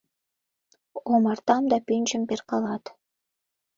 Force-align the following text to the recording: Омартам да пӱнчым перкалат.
Омартам 1.11 1.63
да 1.71 1.77
пӱнчым 1.87 2.21
перкалат. 2.29 2.83